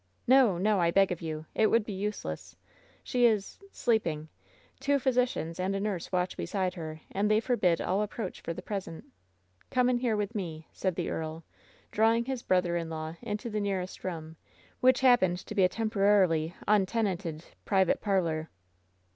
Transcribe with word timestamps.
"No, 0.25 0.57
no, 0.57 0.79
I 0.79 0.89
beg 0.89 1.11
of 1.11 1.21
you! 1.21 1.45
It 1.53 1.67
would 1.67 1.85
be* 1.85 1.93
useless! 1.93 2.55
She 3.03 3.27
is— 3.27 3.59
sleeping! 3.71 4.29
Two 4.79 4.97
physicians 4.97 5.59
and 5.59 5.75
a 5.75 5.79
nurse 5.79 6.11
watch 6.11 6.35
beside 6.35 6.73
her, 6.73 7.01
and 7.11 7.29
they 7.29 7.39
forbid 7.39 7.79
all 7.79 8.01
approach 8.01 8.41
for 8.41 8.51
the 8.51 8.63
present. 8.63 9.05
Come 9.69 9.91
in 9.91 9.99
here 9.99 10.17
with 10.17 10.33
me!" 10.33 10.65
said 10.73 10.95
the 10.95 11.11
earl, 11.11 11.43
drawing 11.91 12.25
his 12.25 12.41
brother 12.41 12.75
in 12.75 12.89
law 12.89 13.15
into 13.21 13.47
the 13.47 13.61
nearest 13.61 14.03
room, 14.03 14.37
which 14.79 15.01
happened 15.01 15.37
to 15.45 15.53
be 15.53 15.63
a 15.63 15.69
tempo 15.69 15.99
rarily 15.99 16.55
untenanted 16.67 17.45
private 17.63 18.01
parlor. 18.01 18.49